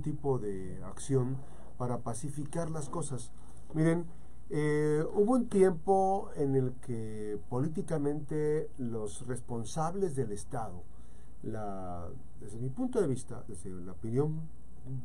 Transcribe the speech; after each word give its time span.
tipo 0.00 0.38
de 0.38 0.82
acción 0.84 1.36
para 1.78 1.98
pacificar 1.98 2.70
las 2.70 2.88
cosas. 2.88 3.30
Miren, 3.74 4.06
eh, 4.50 5.04
hubo 5.14 5.34
un 5.34 5.48
tiempo 5.48 6.30
en 6.34 6.56
el 6.56 6.72
que 6.80 7.38
políticamente 7.48 8.68
los 8.78 9.26
responsables 9.26 10.16
del 10.16 10.32
Estado, 10.32 10.82
la, 11.42 12.08
desde 12.40 12.58
mi 12.58 12.68
punto 12.68 13.00
de 13.00 13.06
vista, 13.06 13.44
desde 13.46 13.70
la 13.70 13.92
opinión 13.92 14.48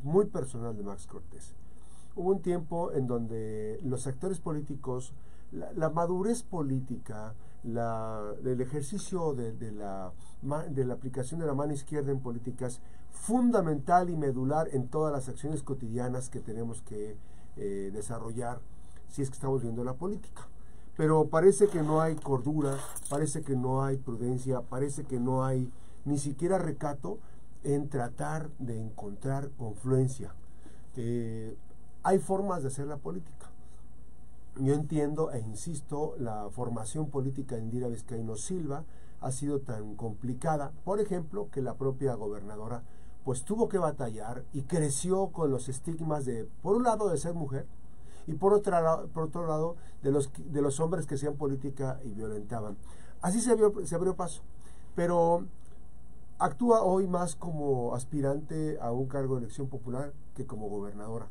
muy 0.03 0.25
personal 0.25 0.75
de 0.75 0.83
Max 0.83 1.05
Cortés, 1.05 1.53
hubo 2.15 2.31
un 2.31 2.41
tiempo 2.41 2.91
en 2.91 3.07
donde 3.07 3.79
los 3.83 4.07
actores 4.07 4.39
políticos, 4.39 5.13
la, 5.51 5.89
madurez 5.89 6.41
política, 6.41 7.35
la, 7.65 8.33
el 8.43 8.61
ejercicio 8.61 9.33
de, 9.33 9.51
de, 9.51 9.71
la, 9.71 10.11
de 10.69 10.85
la 10.85 10.93
aplicación 10.93 11.39
de 11.39 11.47
la 11.47 11.53
mano 11.53 11.73
izquierda 11.73 12.11
en 12.11 12.19
políticas, 12.19 12.79
fundamental 13.11 14.09
y 14.09 14.15
medular 14.15 14.67
en 14.71 14.87
todas 14.87 15.11
las 15.11 15.27
acciones 15.29 15.63
cotidianas 15.63 16.29
que 16.29 16.39
tenemos 16.39 16.81
que 16.81 17.17
eh, 17.57 17.89
desarrollar 17.93 18.59
si 19.09 19.21
es 19.21 19.29
que 19.29 19.35
estamos 19.35 19.61
viendo 19.61 19.83
la 19.83 19.93
política. 19.93 20.47
Pero 20.95 21.27
parece 21.27 21.67
que 21.67 21.81
no 21.81 22.01
hay 22.01 22.15
cordura, 22.15 22.77
parece 23.09 23.41
que 23.41 23.55
no 23.55 23.83
hay 23.83 23.97
prudencia, 23.97 24.61
parece 24.61 25.03
que 25.03 25.19
no 25.19 25.43
hay 25.43 25.71
ni 26.05 26.19
siquiera 26.19 26.57
recato 26.57 27.19
en 27.63 27.89
tratar 27.89 28.49
de 28.59 28.79
encontrar 28.79 29.49
confluencia. 29.57 30.33
Eh, 30.95 31.57
hay 32.03 32.19
formas 32.19 32.61
de 32.61 32.67
hacer 32.67 32.87
la 32.87 32.97
política. 32.97 33.49
Yo 34.57 34.73
entiendo 34.73 35.31
e 35.31 35.39
insisto, 35.39 36.15
la 36.17 36.49
formación 36.49 37.09
política 37.09 37.55
de 37.55 37.61
Indira 37.61 37.89
Vizcaíno 37.89 38.37
Silva 38.37 38.85
ha 39.19 39.31
sido 39.31 39.59
tan 39.59 39.95
complicada, 39.95 40.71
por 40.85 41.01
ejemplo, 41.01 41.49
que 41.51 41.61
la 41.61 41.73
propia 41.75 42.13
gobernadora 42.15 42.83
pues 43.25 43.43
tuvo 43.43 43.67
que 43.67 43.79
batallar 43.79 44.45
y 44.53 44.61
creció 44.61 45.27
con 45.27 45.51
los 45.51 45.67
estigmas 45.67 46.25
de, 46.25 46.47
por 46.61 46.77
un 46.77 46.83
lado, 46.83 47.09
de 47.09 47.17
ser 47.17 47.33
mujer, 47.33 47.67
y 48.27 48.35
por 48.35 48.53
otro 48.53 48.79
lado, 48.79 49.07
por 49.07 49.23
otro 49.23 49.45
lado 49.45 49.75
de, 50.03 50.11
los, 50.11 50.31
de 50.37 50.61
los 50.61 50.79
hombres 50.79 51.05
que 51.05 51.15
hacían 51.15 51.35
política 51.35 51.99
y 52.03 52.13
violentaban. 52.13 52.77
Así 53.21 53.41
se 53.41 53.51
abrió, 53.51 53.73
se 53.85 53.95
abrió 53.95 54.15
paso. 54.15 54.41
Pero 54.95 55.45
actúa 56.39 56.83
hoy 56.83 57.07
más 57.07 57.35
como 57.35 57.93
aspirante 57.93 58.77
a 58.79 58.91
un 58.91 59.07
cargo 59.07 59.35
de 59.35 59.41
elección 59.41 59.67
popular 59.67 60.13
que 60.33 60.45
como 60.45 60.69
gobernadora. 60.69 61.27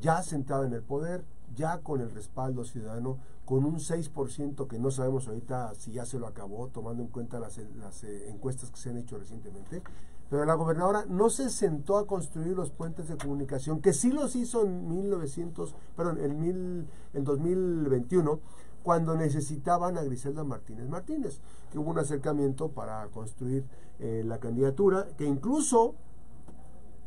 Ya 0.00 0.22
sentada 0.22 0.66
en 0.66 0.72
el 0.72 0.82
poder, 0.82 1.24
ya 1.54 1.78
con 1.78 2.00
el 2.00 2.10
respaldo 2.10 2.64
ciudadano, 2.64 3.18
con 3.44 3.64
un 3.64 3.76
6% 3.76 4.66
que 4.66 4.78
no 4.78 4.90
sabemos 4.90 5.28
ahorita 5.28 5.74
si 5.74 5.92
ya 5.92 6.06
se 6.06 6.18
lo 6.18 6.26
acabó, 6.26 6.68
tomando 6.68 7.02
en 7.02 7.08
cuenta 7.08 7.38
las, 7.38 7.58
eh, 7.58 8.30
encuestas 8.30 8.70
que 8.70 8.78
se 8.78 8.90
han 8.90 8.98
hecho 8.98 9.18
recientemente, 9.18 9.82
pero 10.30 10.44
la 10.44 10.54
gobernadora 10.54 11.04
no 11.08 11.28
se 11.30 11.50
sentó 11.50 11.98
a 11.98 12.06
construir 12.06 12.56
los 12.56 12.70
puentes 12.70 13.08
de 13.08 13.16
comunicación, 13.16 13.80
que 13.80 13.92
sí 13.92 14.10
los 14.10 14.34
hizo 14.36 14.64
en 14.64 14.88
1900, 14.88 15.74
perdón, 15.96 16.18
en, 16.20 16.40
mil, 16.40 16.88
en 17.12 17.24
2021, 17.24 18.40
cuando 18.82 19.16
necesitaban 19.16 19.96
a 19.96 20.02
Griselda 20.02 20.44
Martínez 20.44 20.88
Martínez, 20.88 21.40
que 21.70 21.78
hubo 21.78 21.90
un 21.90 21.98
acercamiento 21.98 22.70
para 22.70 23.06
construir 23.08 23.64
eh, 23.98 24.22
la 24.24 24.38
candidatura, 24.38 25.06
que 25.16 25.24
incluso 25.24 25.94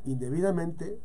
indebidamente 0.05 0.99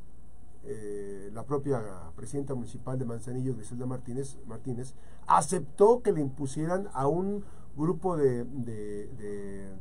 eh, 0.64 1.30
la 1.32 1.44
propia 1.44 1.82
presidenta 2.14 2.54
municipal 2.54 2.98
de 2.98 3.04
Manzanillo, 3.04 3.54
Griselda 3.54 3.86
Martínez, 3.86 4.38
Martínez, 4.46 4.94
aceptó 5.26 6.02
que 6.02 6.12
le 6.12 6.20
impusieran 6.20 6.88
a 6.92 7.08
un 7.08 7.44
grupo 7.76 8.16
de, 8.16 8.46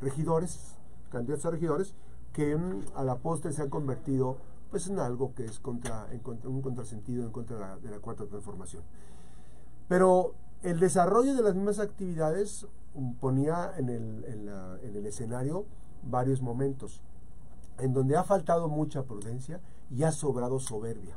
regidores, 0.00 0.76
candidatos 1.10 1.46
a 1.46 1.50
regidores, 1.50 1.94
que 2.32 2.58
a 2.94 3.04
la 3.04 3.16
postre 3.16 3.52
se 3.52 3.62
han 3.62 3.68
convertido 3.68 4.38
pues 4.70 4.88
en 4.88 4.98
algo 4.98 5.34
que 5.34 5.44
es 5.44 5.60
contra, 5.60 6.08
en 6.10 6.22
un 6.44 6.62
contrasentido 6.62 7.24
en 7.24 7.30
contra 7.30 7.76
de 7.76 7.90
la, 7.90 7.98
cuarta 7.98 8.24
transformación. 8.24 8.82
Pero 9.86 10.34
el 10.62 10.80
desarrollo 10.80 11.34
de 11.34 11.42
las 11.42 11.54
mismas 11.54 11.78
actividades 11.78 12.66
ponía 13.20 13.72
en 13.76 13.90
el, 13.90 14.24
en 14.24 14.96
el 14.96 15.06
escenario 15.06 15.66
varios 16.02 16.40
momentos 16.40 17.02
en 17.78 17.92
donde 17.92 18.16
ha 18.16 18.24
faltado 18.24 18.68
mucha 18.68 19.02
prudencia 19.02 19.60
y 19.94 20.02
ha 20.04 20.12
sobrado 20.12 20.58
soberbia. 20.58 21.16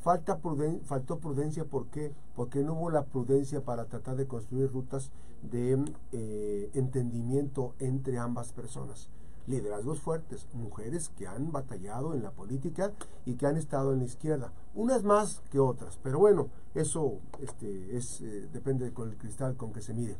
Falta 0.00 0.38
faltó 0.84 1.18
prudencia, 1.18 1.64
¿por 1.64 1.86
qué? 1.88 2.14
Porque 2.36 2.62
no 2.62 2.74
hubo 2.74 2.90
la 2.90 3.06
prudencia 3.06 3.64
para 3.64 3.86
tratar 3.86 4.16
de 4.16 4.28
construir 4.28 4.70
rutas 4.70 5.10
de 5.42 5.84
eh, 6.12 6.70
entendimiento 6.74 7.74
entre 7.80 8.18
ambas 8.18 8.52
personas 8.52 9.10
liderazgos 9.46 10.00
fuertes, 10.00 10.46
mujeres 10.52 11.08
que 11.10 11.26
han 11.26 11.52
batallado 11.52 12.14
en 12.14 12.22
la 12.22 12.32
política 12.32 12.92
y 13.24 13.34
que 13.34 13.46
han 13.46 13.56
estado 13.56 13.92
en 13.92 14.00
la 14.00 14.04
izquierda, 14.04 14.52
unas 14.74 15.04
más 15.04 15.42
que 15.50 15.58
otras, 15.58 15.98
pero 16.02 16.18
bueno, 16.18 16.48
eso 16.74 17.20
este, 17.40 17.96
es, 17.96 18.20
eh, 18.20 18.48
depende 18.52 18.92
con 18.92 19.10
el 19.10 19.16
cristal 19.16 19.56
con 19.56 19.72
que 19.72 19.80
se 19.80 19.94
mire. 19.94 20.16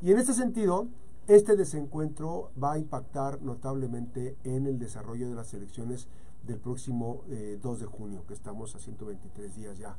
Y 0.00 0.12
en 0.12 0.18
este 0.18 0.32
sentido, 0.32 0.88
este 1.26 1.56
desencuentro 1.56 2.50
va 2.62 2.72
a 2.72 2.78
impactar 2.78 3.40
notablemente 3.42 4.36
en 4.44 4.66
el 4.66 4.78
desarrollo 4.78 5.28
de 5.28 5.34
las 5.34 5.54
elecciones 5.54 6.08
del 6.44 6.58
próximo 6.58 7.22
2 7.26 7.28
eh, 7.30 7.80
de 7.80 7.86
junio, 7.86 8.24
que 8.26 8.34
estamos 8.34 8.74
a 8.74 8.78
123 8.78 9.54
días 9.54 9.78
ya. 9.78 9.96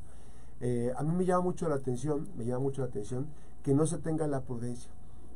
Eh, 0.60 0.92
a 0.96 1.02
mí 1.02 1.12
me 1.14 1.24
llama 1.24 1.44
mucho 1.44 1.68
la 1.68 1.76
atención, 1.76 2.28
me 2.36 2.44
llama 2.44 2.60
mucho 2.60 2.82
la 2.82 2.88
atención 2.88 3.26
que 3.62 3.74
no 3.74 3.86
se 3.86 3.98
tenga 3.98 4.26
la 4.26 4.42
prudencia 4.42 4.90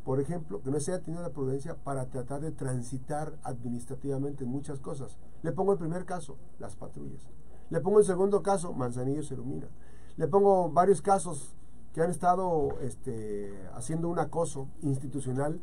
por 0.09 0.21
ejemplo, 0.21 0.63
que 0.63 0.71
no 0.71 0.81
se 0.81 0.95
haya 0.95 1.03
tenido 1.03 1.23
la 1.23 1.29
prudencia 1.35 1.75
para 1.75 2.07
tratar 2.07 2.41
de 2.41 2.51
transitar 2.51 3.37
administrativamente 3.43 4.47
muchas 4.47 4.81
cosas. 4.81 5.19
Le 5.43 5.53
pongo 5.53 5.75
el 5.75 5.79
primer 5.79 6.07
caso, 6.07 6.39
las 6.59 6.77
patrullas. 6.77 7.29
Le 7.69 7.83
pongo 7.83 7.99
el 7.99 8.07
segundo 8.07 8.43
caso, 8.43 8.73
Manzanillo 8.73 9.23
se 9.23 9.35
ilumina. 9.35 9.69
Le 10.17 10.27
pongo 10.27 10.71
varios 10.71 11.03
casos 11.03 11.55
que 11.93 12.01
han 12.01 12.11
estado 12.11 12.81
este, 12.81 13.53
haciendo 13.75 14.09
un 14.09 14.19
acoso 14.19 14.69
institucional 14.81 15.61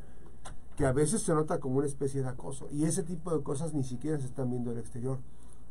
que 0.75 0.86
a 0.86 0.91
veces 0.91 1.22
se 1.22 1.34
nota 1.34 1.59
como 1.59 1.78
una 1.78 1.88
especie 1.88 2.22
de 2.22 2.30
acoso. 2.30 2.68
Y 2.72 2.86
ese 2.86 3.03
tipo 3.03 3.36
de 3.36 3.44
cosas 3.44 3.74
ni 3.74 3.84
siquiera 3.84 4.18
se 4.19 4.25
están 4.25 4.50
viendo 4.50 4.72
en 4.72 4.78
el 4.78 4.84
exterior. 4.84 5.19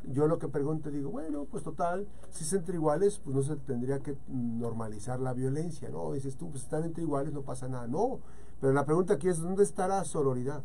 Yo 0.07 0.27
lo 0.27 0.37
que 0.37 0.47
pregunto 0.47 0.91
digo, 0.91 1.09
bueno, 1.09 1.45
pues 1.49 1.63
total, 1.63 2.07
si 2.29 2.43
es 2.43 2.53
entre 2.53 2.75
iguales, 2.75 3.19
pues 3.23 3.35
no 3.35 3.41
se 3.41 3.55
tendría 3.55 3.99
que 3.99 4.17
normalizar 4.27 5.19
la 5.19 5.33
violencia, 5.33 5.89
¿no? 5.89 6.13
Dices 6.13 6.35
tú, 6.37 6.49
pues 6.51 6.63
están 6.63 6.83
entre 6.83 7.03
iguales, 7.03 7.33
no 7.33 7.41
pasa 7.41 7.67
nada. 7.67 7.87
No, 7.87 8.19
pero 8.61 8.73
la 8.73 8.85
pregunta 8.85 9.15
aquí 9.15 9.27
es, 9.27 9.39
¿dónde 9.39 9.63
está 9.63 9.87
la 9.87 10.03
sororidad? 10.05 10.63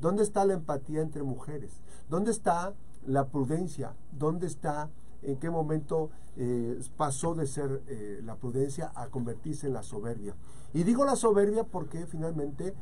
¿Dónde 0.00 0.22
está 0.22 0.44
la 0.44 0.54
empatía 0.54 1.02
entre 1.02 1.22
mujeres? 1.22 1.80
¿Dónde 2.08 2.32
está 2.32 2.74
la 3.06 3.28
prudencia? 3.28 3.94
¿Dónde 4.12 4.46
está, 4.46 4.90
en 5.22 5.38
qué 5.38 5.50
momento 5.50 6.10
eh, 6.36 6.78
pasó 6.96 7.34
de 7.34 7.46
ser 7.46 7.82
eh, 7.86 8.20
la 8.24 8.36
prudencia 8.36 8.92
a 8.94 9.06
convertirse 9.06 9.68
en 9.68 9.72
la 9.72 9.82
soberbia? 9.82 10.34
Y 10.72 10.82
digo 10.82 11.04
la 11.04 11.14
soberbia 11.14 11.64
porque 11.64 12.06
finalmente 12.06 12.74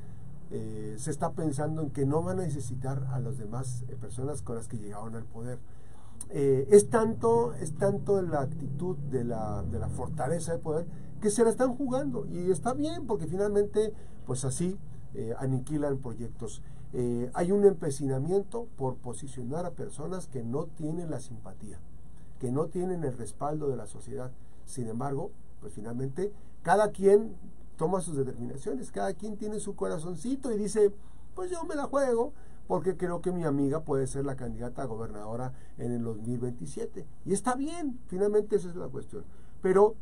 eh, 0.52 0.94
se 0.98 1.10
está 1.10 1.32
pensando 1.32 1.82
en 1.82 1.90
que 1.90 2.06
no 2.06 2.22
van 2.22 2.38
a 2.38 2.42
necesitar 2.42 3.08
a 3.10 3.18
las 3.18 3.38
demás 3.38 3.84
personas 4.00 4.42
con 4.42 4.56
las 4.56 4.68
que 4.68 4.78
llegaron 4.78 5.16
al 5.16 5.24
poder. 5.24 5.58
es 6.30 6.88
tanto, 6.88 7.54
es 7.54 7.74
tanto 7.74 8.22
la 8.22 8.42
actitud 8.42 8.96
de 9.10 9.24
la, 9.24 9.62
de 9.64 9.78
la 9.78 9.88
fortaleza 9.88 10.52
del 10.52 10.60
poder 10.60 10.86
que 11.22 11.30
se 11.30 11.44
la 11.44 11.50
están 11.50 11.74
jugando 11.76 12.26
y 12.26 12.50
está 12.50 12.74
bien 12.74 13.06
porque 13.06 13.26
finalmente 13.26 13.94
pues 14.26 14.44
así 14.44 14.76
eh, 15.14 15.34
aniquilan 15.38 15.98
proyectos. 15.98 16.62
Eh, 16.94 17.30
hay 17.34 17.52
un 17.52 17.64
empecinamiento 17.64 18.66
por 18.76 18.96
posicionar 18.96 19.66
a 19.66 19.70
personas 19.70 20.26
que 20.26 20.42
no 20.42 20.66
tienen 20.66 21.10
la 21.10 21.20
simpatía, 21.20 21.78
que 22.40 22.50
no 22.50 22.66
tienen 22.66 23.04
el 23.04 23.16
respaldo 23.16 23.68
de 23.68 23.76
la 23.76 23.86
sociedad. 23.86 24.32
Sin 24.64 24.88
embargo, 24.88 25.30
pues 25.60 25.74
finalmente 25.74 26.32
cada 26.62 26.90
quien 26.90 27.34
toma 27.82 28.00
sus 28.00 28.16
determinaciones, 28.16 28.92
cada 28.92 29.12
quien 29.12 29.36
tiene 29.36 29.58
su 29.58 29.74
corazoncito 29.74 30.52
y 30.52 30.56
dice, 30.56 30.92
pues 31.34 31.50
yo 31.50 31.64
me 31.64 31.74
la 31.74 31.86
juego 31.86 32.32
porque 32.68 32.96
creo 32.96 33.20
que 33.20 33.32
mi 33.32 33.42
amiga 33.42 33.80
puede 33.80 34.06
ser 34.06 34.24
la 34.24 34.36
candidata 34.36 34.82
a 34.82 34.84
gobernadora 34.84 35.52
en 35.78 35.90
el 35.90 36.04
2027. 36.04 37.04
Y 37.26 37.32
está 37.32 37.56
bien, 37.56 37.98
finalmente 38.06 38.54
esa 38.54 38.68
es 38.68 38.76
la 38.76 38.86
cuestión. 38.86 39.24
Pero 39.62 39.96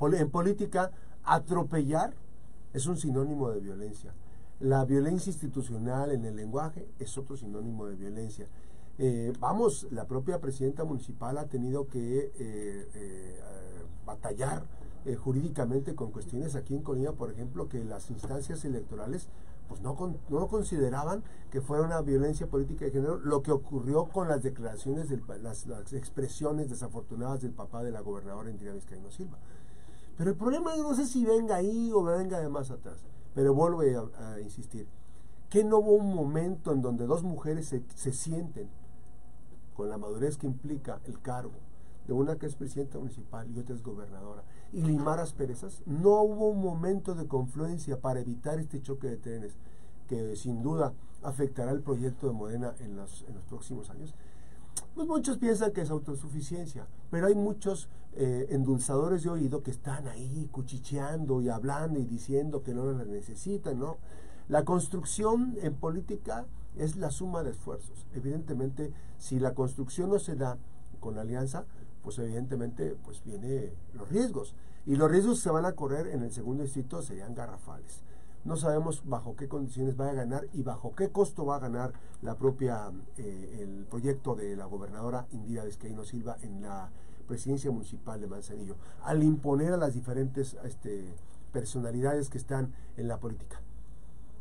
en 0.00 0.30
política, 0.30 0.92
atropellar 1.24 2.14
es 2.72 2.86
un 2.86 2.96
sinónimo 2.96 3.50
de 3.50 3.58
violencia. 3.58 4.14
La 4.60 4.84
violencia 4.84 5.32
institucional 5.32 6.12
en 6.12 6.24
el 6.26 6.36
lenguaje 6.36 6.88
es 7.00 7.18
otro 7.18 7.36
sinónimo 7.36 7.86
de 7.86 7.96
violencia. 7.96 8.46
Eh, 8.98 9.32
vamos, 9.40 9.88
la 9.90 10.06
propia 10.06 10.40
presidenta 10.40 10.84
municipal 10.84 11.38
ha 11.38 11.46
tenido 11.46 11.88
que 11.88 12.30
eh, 12.38 12.88
eh, 12.94 13.40
batallar 14.06 14.62
jurídicamente 15.22 15.94
con 15.94 16.10
cuestiones 16.10 16.56
aquí 16.56 16.74
en 16.74 16.82
Colima, 16.82 17.12
por 17.12 17.30
ejemplo, 17.30 17.68
que 17.68 17.84
las 17.84 18.10
instancias 18.10 18.64
electorales 18.64 19.28
pues 19.68 19.80
no, 19.80 19.96
no 20.28 20.48
consideraban 20.48 21.22
que 21.50 21.60
fuera 21.60 21.84
una 21.84 22.00
violencia 22.02 22.46
política 22.46 22.84
de 22.84 22.90
género 22.90 23.18
lo 23.18 23.42
que 23.42 23.52
ocurrió 23.52 24.06
con 24.06 24.28
las 24.28 24.42
declaraciones, 24.42 25.08
de 25.08 25.20
las, 25.42 25.66
expresiones 25.92 26.68
desafortunadas 26.68 27.42
del 27.42 27.52
papá 27.52 27.82
de 27.82 27.90
la 27.90 28.00
gobernadora 28.00 28.50
Indira 28.50 28.72
Vizcaíno 28.72 29.10
Silva. 29.10 29.38
Pero 30.16 30.30
el 30.30 30.36
problema 30.36 30.76
no 30.76 30.94
sé 30.94 31.06
si 31.06 31.24
venga 31.24 31.56
ahí 31.56 31.90
o 31.92 32.02
venga 32.02 32.40
de 32.40 32.48
más 32.48 32.70
atrás. 32.70 32.98
Pero 33.34 33.54
vuelvo 33.54 33.80
a, 33.80 34.40
insistir. 34.40 34.86
Que 35.50 35.64
no 35.64 35.78
hubo 35.78 35.92
un 35.92 36.14
momento 36.14 36.72
en 36.72 36.82
donde 36.82 37.06
dos 37.06 37.22
mujeres 37.22 37.66
se, 37.68 38.12
sienten 38.12 38.68
con 39.74 39.88
la 39.88 39.98
madurez 39.98 40.36
que 40.36 40.46
implica 40.46 41.00
el 41.04 41.20
cargo 41.20 41.54
de 42.06 42.12
una 42.12 42.36
que 42.36 42.46
es 42.46 42.54
presidenta 42.54 42.98
municipal 42.98 43.50
y 43.50 43.58
otra 43.58 43.74
es 43.74 43.82
gobernadora, 43.82 44.44
y 44.74 44.82
limar 44.82 45.20
asperezas, 45.20 45.82
no 45.86 46.20
hubo 46.22 46.48
un 46.48 46.60
momento 46.60 47.14
de 47.14 47.28
confluencia 47.28 48.00
para 48.00 48.18
evitar 48.18 48.58
este 48.58 48.82
choque 48.82 49.06
de 49.06 49.16
trenes 49.16 49.56
que 50.08 50.34
sin 50.34 50.62
duda 50.62 50.92
afectará 51.22 51.70
el 51.70 51.80
proyecto 51.80 52.26
de 52.26 52.32
Morena 52.32 52.74
en 52.80 52.96
los, 52.96 53.24
próximos 53.48 53.88
años. 53.88 54.14
Pues 54.96 55.06
muchos 55.06 55.38
piensan 55.38 55.70
que 55.72 55.82
es 55.82 55.90
autosuficiencia, 55.90 56.88
pero 57.08 57.28
hay 57.28 57.36
muchos 57.36 57.88
eh, 58.14 58.48
endulzadores 58.50 59.22
de 59.22 59.30
oído 59.30 59.62
que 59.62 59.70
están 59.70 60.08
ahí 60.08 60.48
cuchicheando 60.50 61.40
y 61.40 61.50
hablando 61.50 62.00
y 62.00 62.04
diciendo 62.04 62.64
que 62.64 62.74
no 62.74 62.90
la 62.90 63.04
necesitan, 63.04 63.78
¿no? 63.78 63.98
La 64.48 64.64
construcción 64.64 65.56
en 65.62 65.74
política 65.74 66.46
es 66.76 66.96
la 66.96 67.12
suma 67.12 67.44
de 67.44 67.52
esfuerzos. 67.52 68.06
Evidentemente, 68.12 68.92
si 69.18 69.38
la 69.38 69.54
construcción 69.54 70.10
no 70.10 70.18
se 70.18 70.34
da 70.34 70.58
con 70.98 71.14
la 71.14 71.20
alianza, 71.20 71.64
pues 72.04 72.18
evidentemente 72.18 72.96
pues 73.04 73.24
viene 73.24 73.72
los 73.94 74.08
riesgos. 74.10 74.54
Y 74.86 74.96
los 74.96 75.10
riesgos 75.10 75.38
que 75.38 75.44
se 75.44 75.50
van 75.50 75.64
a 75.64 75.72
correr 75.72 76.08
en 76.08 76.22
el 76.22 76.30
segundo 76.30 76.62
distrito 76.62 77.02
serían 77.02 77.34
garrafales. 77.34 78.02
No 78.44 78.56
sabemos 78.56 79.02
bajo 79.06 79.34
qué 79.34 79.48
condiciones 79.48 79.98
va 79.98 80.10
a 80.10 80.12
ganar 80.12 80.46
y 80.52 80.62
bajo 80.62 80.94
qué 80.94 81.08
costo 81.08 81.46
va 81.46 81.56
a 81.56 81.60
ganar 81.60 81.94
la 82.20 82.36
propia 82.36 82.92
eh, 83.16 83.60
el 83.62 83.86
proyecto 83.86 84.34
de 84.34 84.54
la 84.54 84.66
gobernadora 84.66 85.26
Indira 85.32 85.64
Vizcaíno 85.64 86.04
Silva 86.04 86.36
en 86.42 86.60
la 86.60 86.90
presidencia 87.26 87.70
municipal 87.70 88.20
de 88.20 88.26
Manzanillo, 88.26 88.76
al 89.02 89.22
imponer 89.22 89.72
a 89.72 89.78
las 89.78 89.94
diferentes 89.94 90.58
este, 90.62 91.14
personalidades 91.52 92.28
que 92.28 92.36
están 92.36 92.74
en 92.98 93.08
la 93.08 93.18
política. 93.18 93.62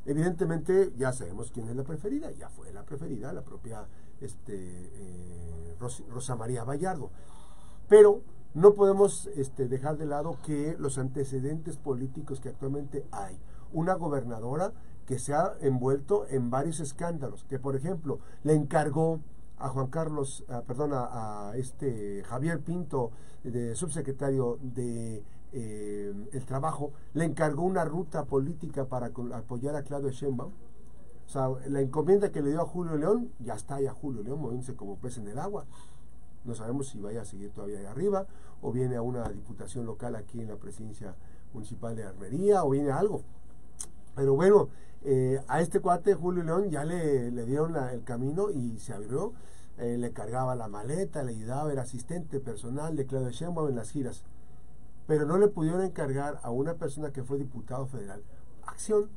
Evidentemente 0.05 0.91
ya 0.97 1.13
sabemos 1.13 1.51
quién 1.51 1.69
es 1.69 1.75
la 1.77 1.83
preferida, 1.83 2.29
ya 2.31 2.49
fue 2.49 2.73
la 2.73 2.83
preferida, 2.83 3.31
la 3.31 3.41
propia 3.41 3.87
este, 4.19 4.55
eh, 4.55 5.75
Rosa 5.79 6.35
María 6.35 6.65
Vallardo. 6.65 7.09
Pero 7.87 8.21
no 8.53 8.73
podemos 8.73 9.27
este, 9.35 9.67
dejar 9.67 9.97
de 9.97 10.05
lado 10.05 10.37
que 10.45 10.75
los 10.79 10.97
antecedentes 10.97 11.77
políticos 11.77 12.39
que 12.39 12.49
actualmente 12.49 13.05
hay, 13.11 13.37
una 13.71 13.95
gobernadora 13.95 14.73
que 15.05 15.19
se 15.19 15.33
ha 15.33 15.53
envuelto 15.61 16.25
en 16.29 16.49
varios 16.49 16.79
escándalos, 16.79 17.43
que 17.45 17.59
por 17.59 17.75
ejemplo 17.75 18.19
le 18.43 18.53
encargó 18.53 19.19
a 19.57 19.69
Juan 19.69 19.87
Carlos, 19.87 20.43
perdón, 20.67 20.91
a, 20.93 21.53
este 21.55 22.23
Javier 22.25 22.59
Pinto, 22.59 23.11
de 23.43 23.75
subsecretario 23.75 24.59
de 24.61 25.23
eh, 25.51 26.13
el 26.31 26.45
trabajo, 26.45 26.91
le 27.13 27.25
encargó 27.25 27.63
una 27.63 27.85
ruta 27.85 28.25
política 28.25 28.85
para 28.85 29.11
apoyar 29.33 29.75
a 29.75 29.83
Claudio 29.83 30.09
Sheinbaum. 30.09 30.51
O 31.25 31.29
sea, 31.29 31.49
la 31.69 31.81
encomienda 31.81 32.31
que 32.31 32.41
le 32.41 32.49
dio 32.49 32.61
a 32.61 32.65
Julio 32.65 32.97
León, 32.97 33.31
ya 33.39 33.53
está 33.53 33.79
ya 33.79 33.93
Julio 33.93 34.23
León 34.23 34.41
moviéndose 34.41 34.75
como 34.75 34.97
pez 34.97 35.17
en 35.17 35.27
el 35.27 35.39
agua. 35.39 35.65
No 36.45 36.55
sabemos 36.55 36.87
si 36.87 36.99
vaya 36.99 37.21
a 37.21 37.25
seguir 37.25 37.51
todavía 37.51 37.79
ahí 37.79 37.85
arriba, 37.85 38.27
o 38.61 38.71
viene 38.71 38.95
a 38.95 39.01
una 39.01 39.27
diputación 39.29 39.85
local 39.85 40.15
aquí 40.15 40.41
en 40.41 40.49
la 40.49 40.57
presidencia 40.57 41.15
municipal 41.53 41.95
de 41.95 42.03
Armería, 42.03 42.63
o 42.63 42.69
viene 42.69 42.91
a 42.91 42.97
algo. 42.97 43.21
Pero 44.15 44.35
bueno, 44.35 44.69
eh, 45.03 45.41
a 45.47 45.61
este 45.61 45.79
cuate 45.79 46.13
Julio 46.13 46.43
León 46.43 46.69
ya 46.69 46.83
le, 46.85 47.31
dieron 47.45 47.75
el 47.75 48.03
camino 48.03 48.49
y 48.51 48.79
se 48.79 48.93
abrió. 48.93 49.33
Eh, 49.77 49.97
le 49.97 50.13
cargaba 50.13 50.55
la 50.55 50.67
maleta, 50.67 51.23
le 51.23 51.31
ayudaba, 51.31 51.71
era 51.71 51.81
asistente 51.81 52.39
personal 52.39 52.95
de 52.95 53.07
Claudio 53.07 53.31
Sheinbaum 53.31 53.69
en 53.69 53.75
las 53.75 53.89
giras. 53.89 54.23
Pero 55.07 55.25
no 55.25 55.37
le 55.37 55.47
pudieron 55.47 55.81
encargar 55.81 56.39
a 56.43 56.51
una 56.51 56.75
persona 56.75 57.11
que 57.11 57.23
fue 57.23 57.37
diputado 57.37 57.87
federal 57.87 58.23
acción 58.65 59.09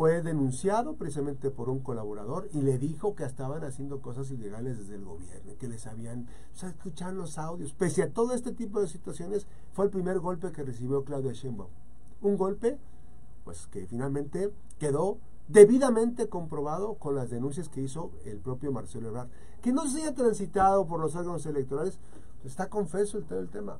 fue 0.00 0.22
denunciado 0.22 0.94
precisamente 0.94 1.50
por 1.50 1.68
un 1.68 1.80
colaborador 1.80 2.48
y 2.54 2.62
le 2.62 2.78
dijo 2.78 3.14
que 3.14 3.24
estaban 3.24 3.62
haciendo 3.64 4.00
cosas 4.00 4.30
ilegales 4.30 4.78
desde 4.78 4.94
el 4.94 5.04
gobierno, 5.04 5.52
que 5.58 5.68
les 5.68 5.86
habían, 5.86 6.26
o 6.54 6.56
sea, 6.56 7.12
los 7.12 7.36
audios. 7.36 7.74
Pese 7.74 8.04
a 8.04 8.10
todo 8.10 8.32
este 8.32 8.52
tipo 8.52 8.80
de 8.80 8.88
situaciones, 8.88 9.46
fue 9.74 9.84
el 9.84 9.90
primer 9.90 10.18
golpe 10.18 10.52
que 10.52 10.62
recibió 10.62 11.04
Claudia 11.04 11.34
Sheinbaum. 11.34 11.68
Un 12.22 12.38
golpe, 12.38 12.78
pues 13.44 13.66
que 13.66 13.86
finalmente 13.86 14.50
quedó 14.78 15.18
debidamente 15.48 16.30
comprobado 16.30 16.94
con 16.94 17.14
las 17.14 17.28
denuncias 17.28 17.68
que 17.68 17.82
hizo 17.82 18.10
el 18.24 18.38
propio 18.38 18.72
Marcelo 18.72 19.08
Ebrard. 19.08 19.28
Que 19.60 19.70
no 19.70 19.86
se 19.86 20.00
haya 20.00 20.14
transitado 20.14 20.86
por 20.86 20.98
los 20.98 21.14
órganos 21.14 21.44
electorales, 21.44 21.98
está 22.42 22.70
confeso 22.70 23.18
el, 23.18 23.26
el 23.36 23.50
tema 23.50 23.78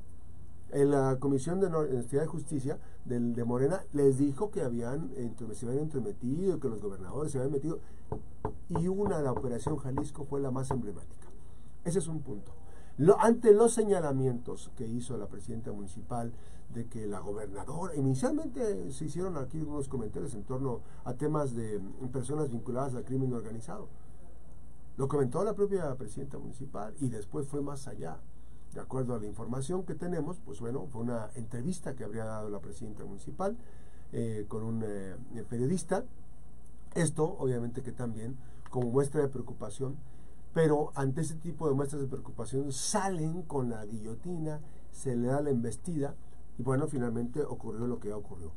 en 0.71 0.91
la 0.91 1.17
Comisión 1.19 1.59
de 1.59 2.25
Justicia 2.27 2.79
del, 3.05 3.33
de 3.33 3.43
Morena 3.43 3.83
les 3.93 4.17
dijo 4.17 4.51
que 4.51 4.61
habían 4.61 5.11
se 5.53 5.65
habían 5.65 5.83
entremetido, 5.83 6.59
que 6.59 6.69
los 6.69 6.81
gobernadores 6.81 7.31
se 7.31 7.37
habían 7.37 7.53
metido. 7.53 7.79
Y 8.69 8.87
una, 8.87 9.19
la 9.21 9.31
Operación 9.31 9.77
Jalisco 9.77 10.25
fue 10.25 10.39
la 10.39 10.51
más 10.51 10.71
emblemática. 10.71 11.27
Ese 11.83 11.99
es 11.99 12.07
un 12.07 12.21
punto. 12.21 12.53
ante 13.19 13.53
los 13.53 13.73
señalamientos 13.73 14.71
que 14.75 14.87
hizo 14.87 15.17
la 15.17 15.27
presidenta 15.27 15.71
municipal 15.71 16.31
de 16.73 16.87
que 16.87 17.05
la 17.05 17.19
gobernadora, 17.19 17.95
inicialmente 17.95 18.91
se 18.91 19.05
hicieron 19.05 19.37
aquí 19.37 19.59
unos 19.59 19.89
comentarios 19.89 20.33
en 20.35 20.43
torno 20.43 20.81
a 21.03 21.13
temas 21.13 21.53
de 21.53 21.81
personas 22.13 22.49
vinculadas 22.49 22.95
al 22.95 23.03
crimen 23.03 23.33
organizado. 23.33 23.89
Lo 24.97 25.07
comentó 25.07 25.43
la 25.43 25.53
propia 25.53 25.93
presidenta 25.95 26.37
municipal 26.37 26.93
y 26.99 27.09
después 27.09 27.47
fue 27.47 27.61
más 27.61 27.87
allá 27.87 28.19
de 28.73 28.81
acuerdo 28.81 29.15
a 29.15 29.19
la 29.19 29.25
información 29.25 29.83
que 29.83 29.95
tenemos, 29.95 30.39
pues 30.39 30.59
bueno, 30.59 30.87
fue 30.87 31.01
una 31.01 31.29
entrevista 31.35 31.95
que 31.95 32.03
habría 32.03 32.25
dado 32.25 32.49
la 32.49 32.59
presidenta 32.59 33.03
municipal 33.03 33.57
eh, 34.13 34.45
con 34.47 34.63
un 34.63 34.83
eh, 34.85 35.15
periodista. 35.49 36.05
Esto, 36.95 37.25
obviamente, 37.25 37.81
que 37.81 37.91
también 37.91 38.37
como 38.69 38.89
muestra 38.89 39.21
de 39.21 39.27
preocupación, 39.27 39.97
pero 40.53 40.91
ante 40.95 41.21
ese 41.21 41.35
tipo 41.35 41.67
de 41.67 41.73
muestras 41.73 42.01
de 42.01 42.07
preocupación 42.07 42.71
salen 42.71 43.41
con 43.43 43.69
la 43.69 43.85
guillotina, 43.85 44.59
se 44.91 45.15
le 45.15 45.27
da 45.27 45.41
la 45.41 45.49
embestida 45.49 46.15
y 46.57 46.63
bueno, 46.63 46.87
finalmente 46.87 47.43
ocurrió 47.43 47.87
lo 47.87 47.99
que 47.99 48.13
ocurrió. 48.13 48.51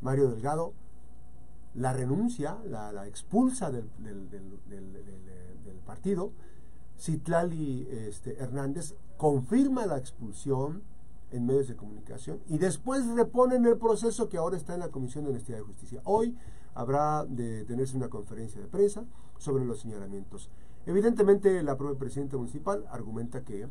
Mario 0.00 0.28
Delgado 0.30 0.74
la 1.76 1.92
renuncia, 1.92 2.58
la, 2.64 3.06
expulsa 3.06 3.70
del, 3.70 3.86
partido, 5.84 6.32
Citlali 6.98 7.86
este, 7.90 8.38
Hernández 8.38 8.94
confirma 9.16 9.86
la 9.86 9.98
expulsión 9.98 10.82
en 11.30 11.46
medios 11.46 11.68
de 11.68 11.76
comunicación 11.76 12.40
y 12.48 12.58
después 12.58 13.06
reponen 13.08 13.64
el 13.66 13.78
proceso 13.78 14.28
que 14.28 14.36
ahora 14.36 14.56
está 14.56 14.74
en 14.74 14.80
la 14.80 14.90
Comisión 14.90 15.24
de 15.24 15.30
Honestidad 15.30 15.58
y 15.58 15.62
Justicia. 15.62 16.00
Hoy 16.04 16.36
habrá 16.74 17.24
de 17.24 17.64
tenerse 17.64 17.96
una 17.96 18.08
conferencia 18.08 18.60
de 18.60 18.68
prensa 18.68 19.04
sobre 19.38 19.64
los 19.64 19.80
señalamientos. 19.80 20.50
Evidentemente 20.84 21.62
la 21.62 21.76
propia 21.76 21.98
presidenta 21.98 22.36
municipal 22.36 22.84
argumenta 22.90 23.42
que 23.42 23.66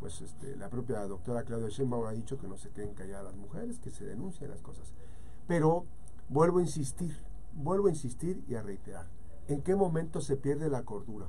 pues 0.00 0.20
este, 0.20 0.54
la 0.56 0.68
propia 0.68 1.04
doctora 1.06 1.42
Claudia 1.42 1.68
Sheinbaum 1.68 2.06
ha 2.06 2.12
dicho 2.12 2.38
que 2.38 2.46
no 2.46 2.56
se 2.56 2.70
queden 2.70 2.94
calladas 2.94 3.24
las 3.24 3.36
mujeres, 3.36 3.80
que 3.80 3.90
se 3.90 4.04
denuncien 4.04 4.50
las 4.50 4.62
cosas. 4.62 4.92
Pero 5.48 5.86
vuelvo 6.28 6.58
a 6.58 6.62
insistir, 6.62 7.16
vuelvo 7.54 7.88
a 7.88 7.90
insistir 7.90 8.44
y 8.46 8.54
a 8.54 8.62
reiterar, 8.62 9.06
¿en 9.48 9.62
qué 9.62 9.74
momento 9.74 10.20
se 10.20 10.36
pierde 10.36 10.68
la 10.68 10.84
cordura? 10.84 11.26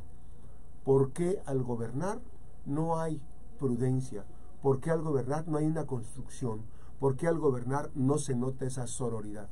¿Por 0.84 1.13
qué 1.13 1.41
al 1.46 1.63
gobernar 1.63 2.19
no 2.65 3.00
hay 3.00 3.19
prudencia? 3.59 4.25
¿Por 4.63 4.79
qué 4.79 4.89
al 4.89 5.01
gobernar 5.01 5.47
no 5.47 5.57
hay 5.57 5.65
una 5.65 5.85
construcción? 5.85 6.63
¿Por 6.99 7.15
qué 7.15 7.27
al 7.27 7.37
gobernar 7.37 7.91
no 7.93 8.17
se 8.17 8.35
nota 8.35 8.65
esa 8.65 8.87
sororidad? 8.87 9.49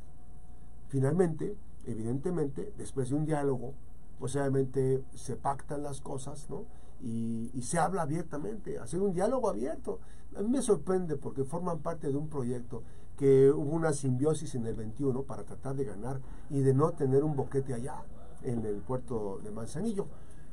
Finalmente, 0.87 1.55
evidentemente, 1.85 2.73
después 2.77 3.09
de 3.09 3.15
un 3.15 3.25
diálogo, 3.25 3.73
pues 4.19 4.35
obviamente 4.35 5.03
se 5.13 5.35
pactan 5.35 5.83
las 5.83 6.01
cosas, 6.01 6.49
¿no? 6.49 6.65
Y, 6.99 7.51
y, 7.53 7.61
se 7.61 7.77
habla 7.77 8.01
abiertamente, 8.01 8.79
hacer 8.79 9.01
un 9.01 9.13
diálogo 9.13 9.49
abierto. 9.49 9.99
A 10.35 10.41
mí 10.41 10.49
me 10.49 10.63
sorprende 10.63 11.15
porque 11.15 11.43
forman 11.43 11.79
parte 11.79 12.07
de 12.07 12.17
un 12.17 12.27
proyecto 12.27 12.81
que 13.17 13.51
hubo 13.51 13.71
una 13.71 13.93
simbiosis 13.93 14.55
en 14.55 14.65
el 14.65 14.75
21 14.75 15.23
para 15.23 15.43
tratar 15.43 15.75
de 15.75 15.85
ganar 15.85 16.21
y 16.49 16.61
de 16.61 16.73
no 16.73 16.91
tener 16.91 17.23
un 17.23 17.35
boquete 17.35 17.73
allá 17.73 18.03
en 18.43 18.65
el 18.65 18.77
puerto 18.77 19.39
de 19.43 19.51
Manzanillo. 19.51 20.07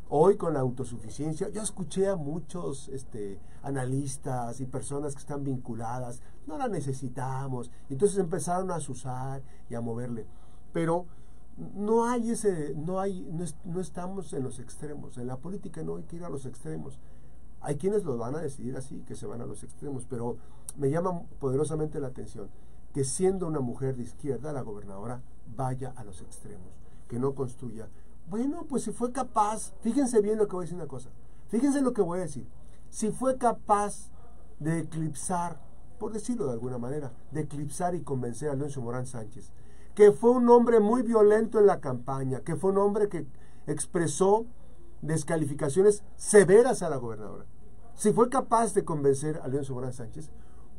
Hoy 0.08 0.36
con 0.36 0.54
la 0.54 0.60
autosuficiencia, 0.60 1.48
yo 1.48 1.62
escuché 1.62 2.08
a 2.08 2.16
muchos 2.16 2.88
este, 2.88 3.38
analistas 3.62 4.60
y 4.60 4.66
personas 4.66 5.14
que 5.14 5.20
están 5.20 5.42
vinculadas, 5.42 6.20
no 6.46 6.58
la 6.58 6.68
necesitamos, 6.68 7.70
entonces 7.88 8.18
empezaron 8.18 8.70
a 8.70 8.76
usar 8.76 9.42
y 9.70 9.74
a 9.74 9.80
moverle. 9.80 10.26
Pero 10.72 11.06
no 11.56 12.04
hay 12.04 12.32
ese, 12.32 12.74
no 12.76 13.00
hay, 13.00 13.26
no, 13.64 13.80
estamos 13.80 14.32
en 14.32 14.42
los 14.42 14.58
extremos. 14.58 15.18
En 15.18 15.26
la 15.26 15.36
política 15.36 15.82
no 15.82 15.96
hay 15.96 16.02
que 16.04 16.16
ir 16.16 16.24
a 16.24 16.28
los 16.28 16.46
extremos. 16.46 16.98
Hay 17.60 17.76
quienes 17.76 18.04
lo 18.04 18.18
van 18.18 18.34
a 18.34 18.40
decidir 18.40 18.76
así, 18.76 19.02
que 19.06 19.14
se 19.14 19.26
van 19.26 19.40
a 19.40 19.46
los 19.46 19.62
extremos, 19.62 20.04
pero 20.08 20.36
me 20.76 20.90
llama 20.90 21.22
poderosamente 21.38 21.98
la 22.00 22.08
atención 22.08 22.50
que 22.92 23.04
siendo 23.04 23.48
una 23.48 23.60
mujer 23.60 23.96
de 23.96 24.04
izquierda, 24.04 24.52
la 24.52 24.62
gobernadora 24.62 25.20
vaya 25.56 25.92
a 25.96 26.04
los 26.04 26.20
extremos, 26.20 26.68
que 27.08 27.18
no 27.18 27.34
construya 27.34 27.88
bueno, 28.28 28.64
pues 28.68 28.84
si 28.84 28.92
fue 28.92 29.12
capaz, 29.12 29.72
fíjense 29.80 30.20
bien 30.20 30.38
lo 30.38 30.48
que 30.48 30.54
voy 30.54 30.62
a 30.62 30.66
decir 30.66 30.76
una 30.76 30.88
cosa, 30.88 31.10
fíjense 31.48 31.82
lo 31.82 31.92
que 31.92 32.02
voy 32.02 32.18
a 32.18 32.22
decir, 32.22 32.46
si 32.90 33.10
fue 33.10 33.36
capaz 33.36 34.10
de 34.58 34.80
eclipsar, 34.80 35.60
por 35.98 36.12
decirlo 36.12 36.46
de 36.46 36.52
alguna 36.52 36.78
manera, 36.78 37.12
de 37.30 37.42
eclipsar 37.42 37.94
y 37.94 38.02
convencer 38.02 38.48
a 38.48 38.52
Alonso 38.52 38.80
Morán 38.80 39.06
Sánchez, 39.06 39.52
que 39.94 40.12
fue 40.12 40.30
un 40.30 40.48
hombre 40.48 40.80
muy 40.80 41.02
violento 41.02 41.58
en 41.58 41.66
la 41.66 41.80
campaña, 41.80 42.40
que 42.40 42.56
fue 42.56 42.70
un 42.70 42.78
hombre 42.78 43.08
que 43.08 43.26
expresó 43.66 44.46
descalificaciones 45.02 46.02
severas 46.16 46.82
a 46.82 46.90
la 46.90 46.96
gobernadora. 46.96 47.46
Si 47.94 48.12
fue 48.12 48.28
capaz 48.28 48.74
de 48.74 48.84
convencer 48.84 49.40
a 49.42 49.48
León 49.48 49.64
Sobrán 49.64 49.92
Sánchez, 49.92 50.30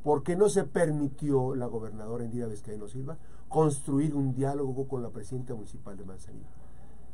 ¿por 0.03 0.23
qué 0.23 0.35
no 0.35 0.49
se 0.49 0.63
permitió 0.65 1.55
la 1.55 1.67
gobernadora 1.67 2.25
Indira 2.25 2.47
Vizcaíno 2.47 2.87
Silva 2.87 3.17
construir 3.47 4.15
un 4.15 4.33
diálogo 4.33 4.87
con 4.87 5.01
la 5.01 5.09
presidenta 5.09 5.53
municipal 5.53 5.95
de 5.95 6.05
Manzanillo? 6.05 6.47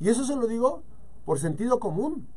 Y 0.01 0.09
eso 0.09 0.25
se 0.25 0.35
lo 0.35 0.47
digo 0.47 0.81
por 1.25 1.39
sentido 1.39 1.79
común, 1.79 2.27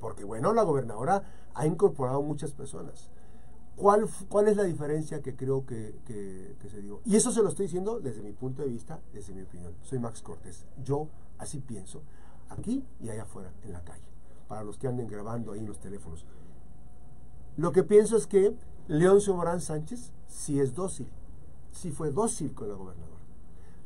porque 0.00 0.22
bueno, 0.22 0.52
la 0.52 0.62
gobernadora 0.62 1.24
ha 1.52 1.66
incorporado 1.66 2.22
muchas 2.22 2.52
personas. 2.52 3.10
¿Cuál, 3.74 4.08
¿Cuál, 4.28 4.46
es 4.46 4.56
la 4.56 4.62
diferencia 4.62 5.20
que 5.20 5.34
creo 5.34 5.66
que, 5.66 5.98
se 6.70 6.80
dio? 6.80 7.00
Y 7.04 7.16
eso 7.16 7.32
se 7.32 7.42
lo 7.42 7.48
estoy 7.48 7.66
diciendo 7.66 7.98
desde 7.98 8.22
mi 8.22 8.32
punto 8.32 8.62
de 8.62 8.68
vista, 8.68 9.00
desde 9.12 9.34
mi 9.34 9.42
opinión. 9.42 9.74
Soy 9.82 9.98
Max 9.98 10.22
Cortés. 10.22 10.64
Yo 10.84 11.08
así 11.38 11.58
pienso, 11.58 12.02
aquí 12.50 12.84
y 13.00 13.10
allá 13.10 13.24
afuera, 13.24 13.52
en 13.64 13.72
la 13.72 13.82
calle, 13.82 14.06
para 14.46 14.62
los 14.62 14.78
que 14.78 14.86
anden 14.86 15.08
grabando 15.08 15.52
ahí 15.52 15.58
en 15.58 15.66
los 15.66 15.80
teléfonos. 15.80 16.24
Lo 17.56 17.72
que 17.72 17.82
pienso 17.82 18.16
es 18.16 18.28
que 18.28 18.54
Leoncio 18.86 19.34
Morán 19.34 19.60
Sánchez 19.60 20.12
sí 20.28 20.60
es 20.60 20.76
dócil, 20.76 21.08
sí 21.72 21.90
fue 21.90 22.12
dócil 22.12 22.54
con 22.54 22.68
la 22.68 22.76
gobernadora. 22.76 23.15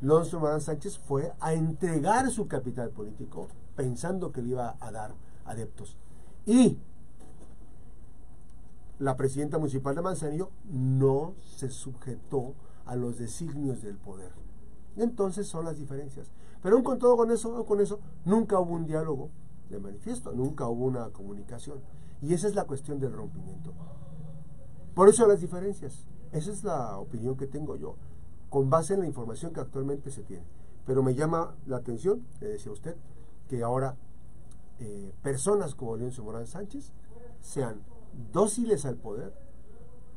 Leoncio 0.01 0.39
Morán 0.39 0.61
Sánchez 0.61 0.97
fue 0.97 1.31
a 1.39 1.53
entregar 1.53 2.29
su 2.31 2.47
capital 2.47 2.89
político 2.89 3.47
pensando 3.75 4.31
que 4.31 4.41
le 4.41 4.49
iba 4.49 4.75
a 4.79 4.91
dar 4.91 5.13
adeptos. 5.45 5.95
Y 6.45 6.77
la 8.97 9.15
presidenta 9.15 9.59
municipal 9.59 9.95
de 9.95 10.01
Manzanillo 10.01 10.49
no 10.71 11.35
se 11.57 11.69
sujetó 11.69 12.55
a 12.85 12.95
los 12.95 13.17
designios 13.19 13.83
del 13.83 13.97
poder. 13.97 14.31
Entonces 14.97 15.47
son 15.47 15.65
las 15.65 15.77
diferencias. 15.77 16.31
Pero 16.61 16.75
aún 16.75 16.83
con 16.83 16.99
todo 16.99 17.15
con 17.15 17.31
eso, 17.31 17.63
con 17.65 17.79
eso, 17.79 17.99
nunca 18.25 18.59
hubo 18.59 18.73
un 18.73 18.85
diálogo 18.85 19.29
de 19.69 19.79
manifiesto, 19.79 20.31
nunca 20.33 20.67
hubo 20.67 20.85
una 20.85 21.09
comunicación. 21.09 21.79
Y 22.21 22.33
esa 22.33 22.47
es 22.47 22.55
la 22.55 22.65
cuestión 22.65 22.99
del 22.99 23.13
rompimiento. 23.13 23.73
Por 24.93 25.09
eso 25.09 25.27
las 25.27 25.41
diferencias. 25.41 26.05
Esa 26.31 26.51
es 26.51 26.63
la 26.63 26.97
opinión 26.97 27.35
que 27.35 27.47
tengo 27.47 27.75
yo, 27.75 27.95
con 28.51 28.69
base 28.69 28.93
en 28.93 28.99
la 28.99 29.07
información 29.07 29.53
que 29.53 29.61
actualmente 29.61 30.11
se 30.11 30.23
tiene. 30.23 30.43
Pero 30.85 31.01
me 31.01 31.15
llama 31.15 31.55
la 31.65 31.77
atención, 31.77 32.27
le 32.41 32.49
decía 32.49 32.71
usted, 32.71 32.95
que 33.47 33.63
ahora 33.63 33.95
eh, 34.79 35.13
personas 35.23 35.73
como 35.73 35.95
Leoncio 35.95 36.23
Morán 36.23 36.45
Sánchez 36.45 36.91
sean 37.39 37.81
dóciles 38.33 38.85
al 38.85 38.97
poder, 38.97 39.33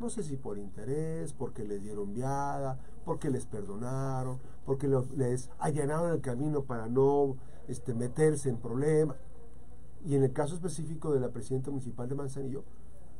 no 0.00 0.10
sé 0.10 0.24
si 0.24 0.36
por 0.36 0.58
interés, 0.58 1.32
porque 1.32 1.64
les 1.64 1.80
dieron 1.80 2.12
viada, 2.12 2.80
porque 3.04 3.30
les 3.30 3.46
perdonaron, 3.46 4.40
porque 4.66 4.88
les 5.16 5.48
allanaron 5.60 6.10
el 6.10 6.20
camino 6.20 6.64
para 6.64 6.88
no 6.88 7.36
este, 7.68 7.94
meterse 7.94 8.48
en 8.48 8.56
problemas. 8.56 9.16
Y 10.04 10.16
en 10.16 10.24
el 10.24 10.32
caso 10.32 10.56
específico 10.56 11.12
de 11.12 11.20
la 11.20 11.30
presidenta 11.30 11.70
municipal 11.70 12.08
de 12.08 12.16
Manzanillo, 12.16 12.64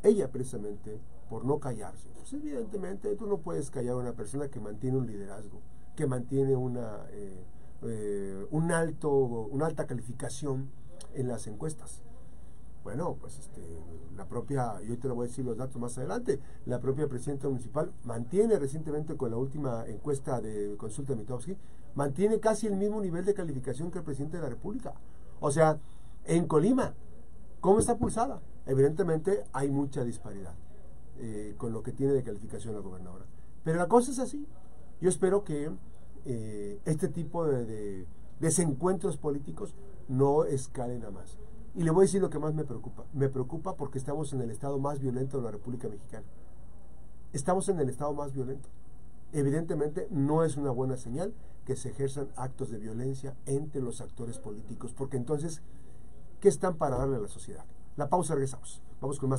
ella 0.02 0.30
precisamente, 0.32 1.00
por 1.34 1.44
no 1.44 1.58
callarse, 1.58 2.08
pues 2.14 2.32
evidentemente 2.32 3.16
tú 3.16 3.26
no 3.26 3.38
puedes 3.38 3.68
callar 3.68 3.94
a 3.94 3.96
una 3.96 4.12
persona 4.12 4.46
que 4.46 4.60
mantiene 4.60 4.98
un 4.98 5.08
liderazgo, 5.08 5.60
que 5.96 6.06
mantiene 6.06 6.54
una, 6.54 7.06
eh, 7.10 7.44
eh, 7.82 8.46
un 8.52 8.70
alto, 8.70 9.10
una 9.10 9.66
alta 9.66 9.88
calificación 9.88 10.70
en 11.12 11.26
las 11.26 11.48
encuestas. 11.48 12.02
Bueno, 12.84 13.16
pues 13.20 13.40
este, 13.40 13.62
la 14.16 14.28
propia, 14.28 14.80
yo 14.82 14.96
te 14.96 15.08
lo 15.08 15.16
voy 15.16 15.26
a 15.26 15.28
decir 15.28 15.44
los 15.44 15.56
datos 15.56 15.82
más 15.82 15.98
adelante, 15.98 16.38
la 16.66 16.78
propia 16.78 17.08
presidenta 17.08 17.48
municipal 17.48 17.92
mantiene 18.04 18.56
recientemente 18.60 19.16
con 19.16 19.32
la 19.32 19.36
última 19.36 19.84
encuesta 19.88 20.40
de 20.40 20.76
consulta 20.76 21.14
de 21.14 21.18
Mitowski, 21.18 21.56
mantiene 21.96 22.38
casi 22.38 22.68
el 22.68 22.76
mismo 22.76 23.00
nivel 23.00 23.24
de 23.24 23.34
calificación 23.34 23.90
que 23.90 23.98
el 23.98 24.04
presidente 24.04 24.36
de 24.36 24.44
la 24.44 24.50
República. 24.50 24.94
O 25.40 25.50
sea, 25.50 25.80
en 26.26 26.46
Colima, 26.46 26.94
¿cómo 27.58 27.80
está 27.80 27.98
pulsada? 27.98 28.40
Evidentemente 28.66 29.42
hay 29.52 29.68
mucha 29.68 30.04
disparidad 30.04 30.54
eh, 31.18 31.54
con 31.56 31.72
lo 31.72 31.82
que 31.82 31.92
tiene 31.92 32.12
de 32.12 32.22
calificación 32.22 32.74
la 32.74 32.80
gobernadora. 32.80 33.24
Pero 33.62 33.78
la 33.78 33.88
cosa 33.88 34.10
es 34.10 34.18
así. 34.18 34.46
Yo 35.00 35.08
espero 35.08 35.44
que 35.44 35.70
eh, 36.24 36.80
este 36.84 37.08
tipo 37.08 37.46
de, 37.46 37.64
de 37.64 38.06
desencuentros 38.40 39.16
políticos 39.16 39.74
no 40.08 40.44
escalen 40.44 41.04
a 41.04 41.10
más. 41.10 41.38
Y 41.74 41.82
le 41.82 41.90
voy 41.90 42.02
a 42.02 42.06
decir 42.06 42.20
lo 42.20 42.30
que 42.30 42.38
más 42.38 42.54
me 42.54 42.64
preocupa. 42.64 43.04
Me 43.12 43.28
preocupa 43.28 43.74
porque 43.74 43.98
estamos 43.98 44.32
en 44.32 44.40
el 44.40 44.50
estado 44.50 44.78
más 44.78 45.00
violento 45.00 45.38
de 45.38 45.44
la 45.44 45.50
República 45.50 45.88
Mexicana. 45.88 46.26
Estamos 47.32 47.68
en 47.68 47.80
el 47.80 47.88
estado 47.88 48.12
más 48.14 48.32
violento. 48.32 48.68
Evidentemente 49.32 50.06
no 50.10 50.44
es 50.44 50.56
una 50.56 50.70
buena 50.70 50.96
señal 50.96 51.34
que 51.64 51.74
se 51.74 51.88
ejerzan 51.88 52.28
actos 52.36 52.70
de 52.70 52.78
violencia 52.78 53.34
entre 53.46 53.80
los 53.80 54.00
actores 54.00 54.38
políticos, 54.38 54.92
porque 54.96 55.16
entonces, 55.16 55.62
¿qué 56.40 56.48
están 56.48 56.76
para 56.76 56.98
darle 56.98 57.16
a 57.16 57.20
la 57.20 57.28
sociedad? 57.28 57.64
La 57.96 58.08
pausa, 58.08 58.34
regresamos. 58.34 58.82
Vamos 59.00 59.18
con 59.18 59.30
más. 59.30 59.32